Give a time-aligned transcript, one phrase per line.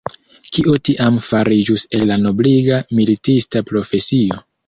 [0.57, 4.43] Kio tiam fariĝus el la nobliga militista profesio?